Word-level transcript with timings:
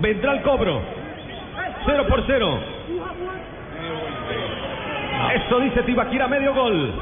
Vendrá 0.00 0.32
el 0.32 0.42
cobro. 0.42 0.82
Cero 1.86 2.04
por 2.08 2.24
cero. 2.26 2.58
Eso 5.34 5.60
dice 5.60 5.82
Tibaquira, 5.82 6.28
medio 6.28 6.54
gol. 6.54 6.92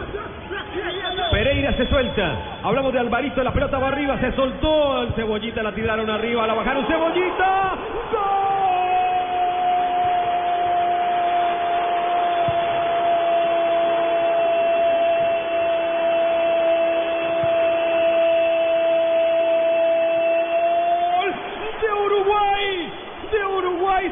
Pereira 1.31 1.73
se 1.77 1.87
suelta. 1.89 2.37
Hablamos 2.63 2.93
de 2.93 3.01
Alvarito, 3.01 3.43
la 3.43 3.53
pelota 3.53 3.79
va 3.79 3.89
arriba, 3.89 4.19
se 4.19 4.33
soltó. 4.33 5.03
El 5.03 5.13
cebollita 5.15 5.63
la 5.63 5.73
tiraron 5.73 6.09
arriba, 6.11 6.47
la 6.47 6.55
bajaron. 6.55 6.87
¡Cebollita! 6.87 7.75
¡Gol! 21.13 21.35
¡De 21.81 21.93
Uruguay! 22.05 22.93
¡De 23.31 23.45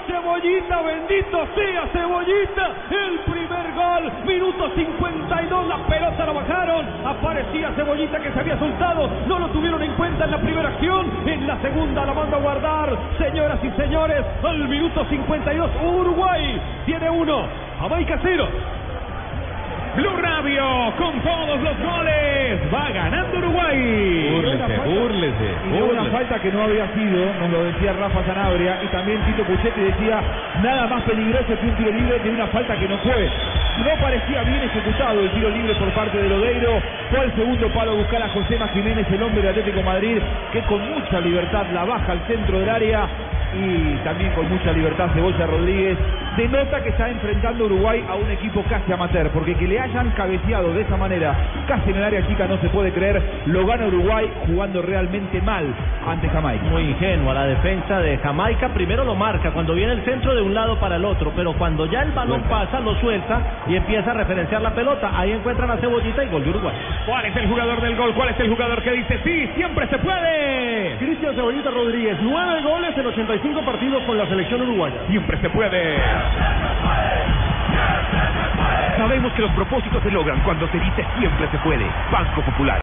¡Cebollita! 0.06 0.82
¡Bendito 0.82 1.46
sea 1.54 1.86
Cebollita! 1.92 2.70
El 2.90 3.18
primer 3.20 3.72
gol. 3.74 4.12
Minuto 4.26 4.70
52. 4.74 5.66
La 5.68 5.76
pelota 5.86 6.26
la 6.26 6.32
bajaron. 6.32 6.86
Aparecía 7.04 7.72
Cebollita 7.76 8.18
que 8.20 8.32
se 8.32 8.40
había 8.40 8.58
soltado. 8.58 9.10
No 9.26 9.38
lo 9.38 9.48
tuvieron 9.48 9.82
en 9.82 9.92
cuenta 9.94 10.24
en 10.24 10.30
la 10.30 10.38
primera 10.38 10.68
acción. 10.68 11.10
En 11.26 11.46
la 11.46 11.60
segunda 11.60 12.06
la 12.06 12.14
manda 12.14 12.36
a 12.36 12.40
guardar. 12.40 12.96
Señoras 13.18 13.58
y 13.62 13.70
señores, 13.80 14.24
al 14.42 14.68
minuto 14.68 15.04
52. 15.04 15.70
Uruguay 15.82 16.60
tiene 16.86 17.10
uno. 17.10 17.46
Jamaica 17.80 18.18
cero. 18.22 18.48
Blue 19.96 20.16
Radio 20.16 20.92
con 20.96 21.20
todos 21.20 21.60
los 21.60 21.78
goles. 21.78 22.60
Va 22.72 22.90
ganando 22.90 23.38
Uruguay. 23.38 24.21
Que 26.38 26.50
no 26.50 26.62
había 26.62 26.86
sido, 26.94 27.32
nos 27.40 27.50
lo 27.50 27.64
decía 27.64 27.92
Rafa 27.92 28.24
Sanabria, 28.24 28.78
y 28.82 28.86
también 28.88 29.20
Tito 29.26 29.44
Puchetti 29.44 29.80
decía, 29.80 30.20
nada 30.62 30.86
más 30.86 31.02
peligroso 31.02 31.58
que 31.58 31.66
un 31.66 31.76
tiro 31.76 31.90
libre 31.90 32.18
de 32.20 32.30
una 32.30 32.46
falta 32.46 32.76
que 32.76 32.88
no 32.88 32.96
fue. 32.98 33.28
No 33.78 33.90
parecía 34.00 34.42
bien 34.42 34.62
ejecutado 34.62 35.20
el 35.20 35.30
tiro 35.30 35.48
libre 35.50 35.74
por 35.74 35.88
parte 35.92 36.18
de 36.18 36.28
Lodeiro. 36.28 36.80
Fue 37.10 37.20
al 37.20 37.34
segundo 37.34 37.68
palo 37.72 37.92
a 37.92 37.94
buscar 37.94 38.22
a 38.22 38.28
José 38.28 38.58
Jiménez, 38.74 39.06
el 39.10 39.22
hombre 39.22 39.42
de 39.42 39.48
Atlético 39.48 39.82
Madrid, 39.82 40.18
que 40.52 40.60
con 40.62 40.80
mucha 40.90 41.20
libertad 41.20 41.66
la 41.72 41.84
baja 41.84 42.12
al 42.12 42.20
centro 42.26 42.58
del 42.58 42.68
área 42.68 43.08
y 43.54 43.96
también 44.04 44.32
con 44.32 44.48
mucha 44.48 44.72
libertad 44.72 45.10
Cebolla 45.14 45.46
Rodríguez 45.46 45.98
denota 46.36 46.82
que 46.82 46.90
está 46.90 47.10
enfrentando 47.10 47.66
Uruguay 47.66 48.04
a 48.08 48.14
un 48.14 48.30
equipo 48.30 48.62
casi 48.68 48.90
amateur, 48.92 49.28
porque 49.30 49.54
que 49.54 49.66
le 49.66 49.78
hayan 49.78 50.10
cabeceado 50.10 50.72
de 50.72 50.82
esa 50.82 50.96
manera 50.96 51.36
casi 51.66 51.90
en 51.90 51.96
el 51.96 52.04
área 52.04 52.26
chica 52.26 52.46
no 52.46 52.58
se 52.58 52.68
puede 52.70 52.92
creer, 52.92 53.22
lo 53.46 53.66
gana 53.66 53.86
Uruguay 53.86 54.30
jugando 54.46 54.82
realmente 54.82 55.40
mal 55.42 55.64
ante 56.06 56.28
Jamaica. 56.28 56.64
Muy 56.64 56.82
ingenua 56.82 57.34
la 57.34 57.46
defensa 57.46 58.00
de 58.00 58.18
Jamaica. 58.18 58.68
Primero 58.70 59.04
lo 59.04 59.14
marca 59.14 59.50
cuando 59.50 59.74
viene 59.74 59.92
el 59.92 60.04
centro 60.04 60.34
de 60.34 60.42
un 60.42 60.54
lado 60.54 60.78
para 60.78 60.96
el 60.96 61.04
otro, 61.04 61.32
pero 61.36 61.52
cuando 61.54 61.86
ya 61.86 62.02
el 62.02 62.12
balón 62.12 62.42
pasa, 62.42 62.80
lo 62.80 62.94
suelta 63.00 63.40
y 63.68 63.76
empieza 63.76 64.10
a 64.10 64.14
referenciar 64.14 64.62
la 64.62 64.74
pelota. 64.74 65.10
Ahí 65.14 65.32
encuentran 65.32 65.70
a 65.70 65.76
Cebollita 65.76 66.24
y 66.24 66.28
gol 66.28 66.44
de 66.44 66.50
Uruguay. 66.50 66.74
¿Cuál 67.06 67.26
es 67.26 67.36
el 67.36 67.48
jugador 67.48 67.80
del 67.80 67.96
gol? 67.96 68.14
¿Cuál 68.14 68.30
es 68.30 68.40
el 68.40 68.50
jugador 68.50 68.82
que 68.82 68.90
dice 68.92 69.20
sí, 69.24 69.48
siempre 69.54 69.86
se 69.88 69.98
puede? 69.98 70.96
Cristian 70.98 71.34
Cebollita 71.34 71.70
Rodríguez, 71.70 72.16
nueve 72.22 72.62
goles 72.62 72.96
en 72.96 73.06
85 73.06 73.32
partidos 73.64 74.02
con 74.04 74.16
la 74.16 74.26
selección 74.26 74.62
uruguaya. 74.62 74.96
Siempre 75.08 75.38
se 75.40 75.50
puede. 75.50 75.96
Sabemos 78.96 79.32
que 79.32 79.42
los 79.42 79.50
propósitos 79.52 80.02
se 80.02 80.10
logran 80.10 80.40
cuando 80.40 80.68
se 80.68 80.78
dice 80.78 81.04
siempre 81.18 81.48
se 81.50 81.58
puede. 81.58 81.84
Banco 82.10 82.40
Popular. 82.42 82.80